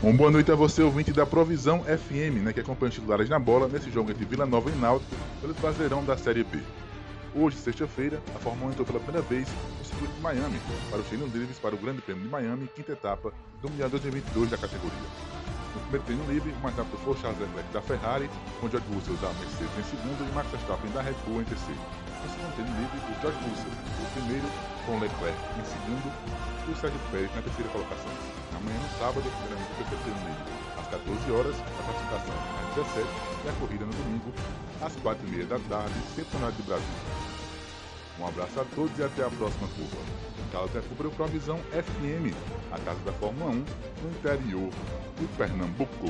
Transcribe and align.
Um 0.00 0.16
boa 0.16 0.30
noite 0.30 0.52
a 0.52 0.54
você, 0.54 0.80
ouvinte 0.80 1.12
da 1.12 1.26
Provisão 1.26 1.82
FM, 1.82 2.44
né, 2.44 2.52
que 2.52 2.60
acompanha 2.60 2.88
os 2.90 2.94
titulares 2.94 3.28
na 3.28 3.36
bola 3.36 3.66
nesse 3.66 3.90
jogo 3.90 4.12
entre 4.12 4.24
Vila 4.24 4.46
Nova 4.46 4.70
e 4.70 4.74
Náutico 4.76 5.10
pelo 5.40 5.52
Brasileirão 5.54 6.04
da 6.04 6.16
Série 6.16 6.44
B. 6.44 6.60
Hoje, 7.34 7.56
sexta-feira, 7.56 8.22
a 8.32 8.38
Fórmula 8.38 8.68
1 8.68 8.70
entrou 8.70 8.86
pela 8.86 9.00
primeira 9.00 9.26
vez 9.26 9.48
no 9.76 9.84
circuito 9.84 10.14
de 10.14 10.20
Miami 10.20 10.60
para 10.88 11.00
os 11.00 11.06
treinos 11.08 11.34
livres 11.34 11.58
para 11.58 11.74
o 11.74 11.78
Grande 11.78 12.00
Prêmio 12.00 12.22
de 12.22 12.28
Miami, 12.28 12.70
quinta 12.76 12.92
etapa 12.92 13.32
do 13.60 13.68
Mundial 13.68 13.90
2022 13.90 14.50
da 14.50 14.56
categoria. 14.56 15.08
No 15.74 15.80
primeiro 15.80 16.06
treino 16.06 16.32
livre, 16.32 16.52
o 16.52 16.62
mais 16.62 16.76
rápido 16.76 16.96
foi 16.98 17.16
Charles 17.16 17.40
Leclerc 17.40 17.72
da 17.72 17.82
Ferrari, 17.82 18.30
com 18.60 18.70
George 18.70 18.86
Russell 18.94 19.16
da 19.16 19.34
Mercedes 19.34 19.78
em 19.78 19.98
segundo 19.98 20.30
e 20.30 20.32
Max 20.32 20.48
Verstappen 20.52 20.92
da 20.92 21.02
Red 21.02 21.18
Bull 21.26 21.42
em 21.42 21.44
terceiro. 21.44 21.80
No 22.22 22.30
segundo 22.30 22.54
treino 22.54 22.70
livre, 22.70 22.98
o 23.02 23.20
George 23.20 23.38
Russell 23.50 23.74
o 23.74 24.06
primeiro, 24.14 24.46
com 24.86 24.94
Leclerc 25.02 25.38
em 25.58 25.64
segundo 25.66 26.06
e 26.68 26.72
o 26.72 26.76
Sérgio 26.76 27.00
Pérez 27.10 27.34
na 27.34 27.42
terceira 27.42 27.70
colocação. 27.70 28.12
Amanhã, 28.54 28.78
no 28.78 28.98
sábado, 28.98 29.24
o 29.24 29.76
terceiro 29.76 30.02
treino 30.04 30.20
livre, 30.28 30.52
às 30.76 30.86
14 30.88 31.32
horas, 31.32 31.56
a 31.56 31.82
classificação 31.82 32.34
às 32.60 32.74
17 32.74 33.08
e 33.44 33.48
a 33.48 33.52
corrida 33.52 33.84
no 33.86 33.92
domingo, 33.92 34.32
às 34.82 34.92
4h30 34.96 35.46
da 35.48 35.58
tarde, 35.68 35.94
Campeonato 36.14 36.56
de 36.56 36.62
Brasil. 36.62 36.98
Um 38.20 38.26
abraço 38.26 38.60
a 38.60 38.64
todos 38.74 38.98
e 38.98 39.02
até 39.02 39.24
a 39.24 39.30
próxima 39.30 39.68
curva. 39.68 40.02
Carlos 40.52 40.76
é 40.76 40.80
Cooper 40.80 41.10
para 41.10 41.24
a 41.24 41.28
Visão 41.28 41.58
FM, 41.70 42.34
a 42.72 42.78
casa 42.80 43.00
da 43.04 43.12
Fórmula 43.12 43.50
1 43.50 43.54
no 43.54 44.10
interior 44.10 44.70
de 45.18 45.26
Pernambuco. 45.36 46.08